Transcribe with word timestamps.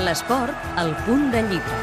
L'esport, 0.00 0.56
al 0.80 0.94
punt 1.04 1.28
de 1.30 1.42
llibre. 1.44 1.78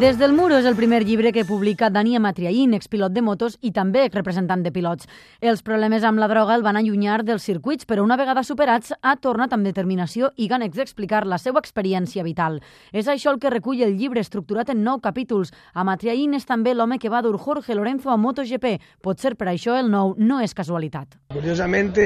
Des 0.00 0.18
del 0.20 0.34
Muro 0.36 0.58
és 0.60 0.66
el 0.68 0.76
primer 0.76 1.00
llibre 1.02 1.32
que 1.32 1.46
publica 1.48 1.88
Dani 1.90 2.12
Amatriaín, 2.14 2.74
expilot 2.76 3.10
de 3.10 3.22
motos 3.26 3.56
i 3.64 3.72
també 3.74 4.04
representant 4.12 4.60
de 4.62 4.70
pilots. 4.70 5.08
Els 5.40 5.64
problemes 5.66 6.04
amb 6.04 6.20
la 6.20 6.28
droga 6.30 6.54
el 6.54 6.62
van 6.62 6.76
allunyar 6.78 7.24
dels 7.24 7.42
circuits, 7.48 7.88
però 7.88 8.04
una 8.04 8.18
vegada 8.20 8.44
superats 8.46 8.92
ha 9.00 9.16
tornat 9.16 9.56
amb 9.56 9.66
determinació 9.66 10.30
i 10.36 10.46
ganes 10.46 10.76
d'explicar 10.76 11.24
la 11.26 11.40
seva 11.42 11.58
experiència 11.58 12.22
vital. 12.22 12.60
És 12.92 13.08
això 13.08 13.32
el 13.32 13.40
que 13.40 13.50
recull 13.50 13.82
el 13.82 13.96
llibre 13.96 14.20
estructurat 14.20 14.70
en 14.70 14.84
nou 14.84 15.00
capítols. 15.00 15.50
Amatriaín 15.74 16.36
és 16.38 16.46
també 16.46 16.76
l'home 16.76 17.00
que 17.00 17.10
va 17.10 17.24
dur 17.24 17.38
Jorge 17.38 17.74
Lorenzo 17.74 18.12
a 18.12 18.16
MotoGP. 18.20 18.76
Potser 19.02 19.34
per 19.40 19.48
això 19.50 19.74
el 19.80 19.90
nou 19.90 20.14
no 20.18 20.38
és 20.44 20.54
casualitat. 20.54 21.16
Curiosament 21.32 21.96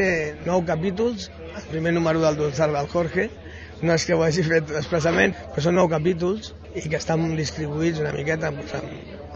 nou 0.47 0.65
capítols, 0.65 1.33
el 1.56 1.73
primer 1.73 1.92
número 1.92 2.23
del 2.23 2.39
Dulzar 2.39 2.70
del 2.73 2.89
Jorge, 2.89 3.29
no 3.84 3.95
és 3.98 4.05
que 4.09 4.16
ho 4.16 4.23
hagi 4.24 4.43
fet 4.47 4.70
expressament, 4.80 5.34
però 5.52 5.66
són 5.66 5.77
nou 5.79 5.88
capítols 5.92 6.52
i 6.75 6.88
que 6.88 6.98
estan 6.98 7.25
distribuïts 7.38 8.01
una 8.02 8.15
miqueta 8.16 8.51
doncs, 8.55 8.73
en, 8.79 8.88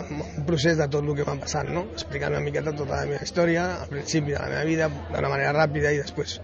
en 0.02 0.22
un 0.24 0.46
procés 0.48 0.78
de 0.80 0.88
tot 0.90 1.04
el 1.04 1.14
que 1.18 1.26
m'ha 1.28 1.36
passat, 1.42 1.70
no? 1.74 1.84
explicant 1.92 2.34
una 2.34 2.42
miqueta 2.44 2.72
tota 2.72 2.96
la 2.96 3.04
meva 3.10 3.22
història, 3.26 3.68
al 3.84 3.92
principi 3.92 4.34
de 4.34 4.40
la 4.40 4.48
meva 4.54 4.64
vida, 4.68 4.90
d'una 5.12 5.30
manera 5.30 5.54
ràpida 5.56 5.92
i 5.94 6.00
després 6.02 6.38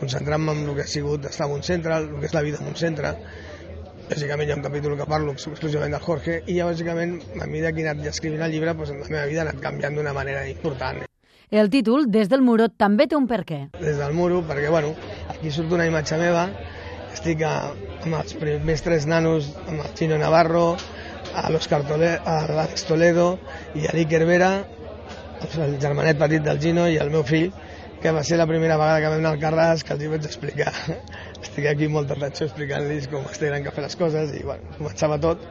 concentrant-me 0.00 0.56
en 0.56 0.64
el 0.66 0.74
que 0.78 0.86
ha 0.86 0.90
sigut 0.90 1.28
estar 1.28 1.46
en 1.46 1.58
un 1.58 1.62
centre, 1.66 1.96
el 1.96 2.10
que 2.16 2.30
és 2.30 2.34
la 2.34 2.44
vida 2.46 2.62
en 2.62 2.72
un 2.72 2.78
centre. 2.80 3.12
Bàsicament 4.10 4.48
hi 4.48 4.54
ha 4.54 4.58
un 4.58 4.64
capítol 4.64 4.96
que 4.98 5.06
parlo 5.06 5.36
exclusivament 5.36 5.94
del 5.94 6.02
Jorge 6.02 6.40
i 6.48 6.56
ja 6.56 6.66
bàsicament 6.66 7.20
a 7.36 7.46
mesura 7.46 7.70
que 7.76 7.84
he 7.84 7.86
anat 7.86 8.10
escrivint 8.10 8.42
el 8.42 8.56
llibre 8.56 8.74
doncs, 8.74 8.96
la 8.96 9.12
meva 9.12 9.28
vida 9.30 9.44
ha 9.44 9.48
anat 9.50 9.62
canviant 9.62 10.00
d'una 10.00 10.16
manera 10.16 10.48
important. 10.50 11.04
El 11.50 11.70
títol, 11.70 12.06
Des 12.10 12.28
del 12.30 12.42
muro, 12.46 12.68
també 12.70 13.08
té 13.10 13.16
un 13.18 13.26
per 13.30 13.44
què. 13.46 13.64
Des 13.78 13.96
del 13.98 14.12
muro, 14.14 14.42
perquè 14.46 14.70
bueno, 14.70 14.94
aquí 15.28 15.50
surt 15.50 15.72
una 15.74 15.86
imatge 15.86 16.18
meva 16.18 16.48
estic 17.14 17.44
amb 17.46 18.16
els 18.18 18.34
primers 18.40 18.84
tres 18.86 19.06
nanos, 19.10 19.50
amb 19.66 19.84
el 19.84 19.94
Chino 19.98 20.18
Navarro, 20.20 20.76
a 21.34 21.48
l'Òscar 21.52 21.82
l'Àlex 21.86 22.86
Toledo 22.88 23.32
i 23.78 23.86
a 23.86 23.94
l'Iker 23.96 24.24
Vera, 24.28 24.52
el 25.64 25.78
germanet 25.80 26.18
petit 26.20 26.44
del 26.44 26.60
Gino 26.60 26.88
i 26.88 26.98
el 27.02 27.12
meu 27.14 27.24
fill, 27.26 27.50
que 28.00 28.12
va 28.16 28.24
ser 28.24 28.38
la 28.40 28.48
primera 28.48 28.78
vegada 28.80 29.00
que 29.00 29.12
vam 29.12 29.20
anar 29.20 29.34
al 29.34 29.40
Carràs 29.42 29.84
que 29.84 29.94
els 29.94 30.04
hi 30.04 30.12
vaig 30.12 30.28
explicar. 30.28 30.72
Estic 31.44 31.66
aquí 31.68 31.88
molt 31.88 32.12
atenció 32.16 32.48
explicant-los 32.48 33.10
com 33.12 33.26
es 33.30 33.42
tenen 33.42 33.64
que 33.66 33.74
fer 33.76 33.84
les 33.84 33.98
coses 34.00 34.36
i 34.36 34.44
bueno, 34.46 34.72
començava 34.78 35.20
tot. 35.20 35.44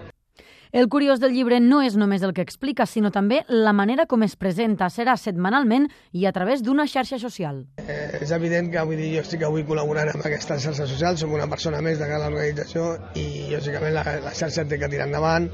El 0.72 0.86
curiós 0.88 1.18
del 1.18 1.32
llibre 1.34 1.58
no 1.58 1.80
és 1.82 1.96
només 1.98 2.22
el 2.22 2.30
que 2.38 2.44
explica, 2.46 2.86
sinó 2.86 3.10
també 3.10 3.40
la 3.50 3.72
manera 3.74 4.04
com 4.06 4.22
es 4.22 4.36
presenta. 4.38 4.86
Serà 4.94 5.16
setmanalment 5.18 5.88
i 6.14 6.28
a 6.30 6.34
través 6.36 6.62
d'una 6.62 6.86
xarxa 6.86 7.18
social. 7.18 7.64
Eh, 7.82 8.20
és 8.22 8.30
evident 8.38 8.70
que 8.70 8.84
vull 8.86 9.02
dir, 9.02 9.08
jo 9.16 9.24
estic 9.26 9.48
avui 9.48 9.66
col·laborant 9.66 10.14
amb 10.14 10.28
aquesta 10.30 10.60
xarxa 10.62 10.86
social, 10.92 11.18
som 11.18 11.34
una 11.34 11.50
persona 11.50 11.82
més 11.82 11.98
de 11.98 12.06
cada 12.12 12.30
organització 12.30 12.86
i, 13.18 13.26
lògicament, 13.56 13.98
la, 13.98 14.06
la 14.28 14.36
xarxa 14.44 14.68
té 14.70 14.78
que 14.78 14.92
tirar 14.94 15.10
endavant. 15.10 15.50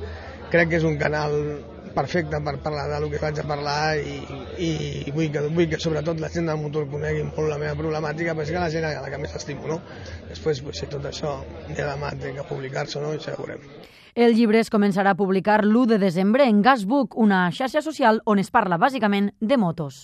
Crec 0.52 0.74
que 0.74 0.82
és 0.82 0.90
un 0.92 1.00
canal 1.00 1.40
perfecte 1.96 2.44
per 2.44 2.58
parlar 2.68 2.90
del 2.92 3.08
que 3.16 3.24
vaig 3.24 3.40
a 3.40 3.48
parlar 3.48 3.80
i, 3.96 4.20
i 4.68 4.72
vull, 5.16 5.32
que, 5.32 5.48
vull 5.48 5.72
que 5.72 5.80
sobretot 5.80 6.20
la 6.20 6.28
gent 6.34 6.52
del 6.52 6.60
motor 6.60 6.92
conegui 6.92 7.24
molt 7.32 7.54
la 7.56 7.62
meva 7.64 7.80
problemàtica, 7.80 8.36
perquè 8.36 8.52
és 8.52 8.58
que 8.58 8.68
la 8.68 8.72
gent 8.74 8.92
a 8.92 8.98
la 9.00 9.16
que 9.16 9.24
més 9.24 9.40
estimo, 9.40 9.64
no? 9.72 9.80
Després, 10.28 10.60
pues, 10.60 10.84
si 10.84 10.92
tot 10.92 11.08
això 11.08 11.38
de 11.72 11.80
demà 11.80 12.12
té 12.20 12.36
que 12.36 12.52
publicar-se, 12.52 13.00
no? 13.00 13.16
I 13.16 13.24
ja 13.24 13.40
veurem. 13.40 13.64
El 14.16 14.32
llibre 14.32 14.62
es 14.64 14.70
començarà 14.72 15.12
a 15.12 15.18
publicar 15.20 15.58
l'1 15.66 15.90
de 15.90 15.98
desembre 16.00 16.46
en 16.48 16.62
Gasbook, 16.64 17.18
una 17.20 17.40
xarxa 17.52 17.82
social 17.84 18.22
on 18.24 18.40
es 18.40 18.48
parla 18.48 18.78
bàsicament 18.80 19.34
de 19.42 19.58
motos. 19.60 19.98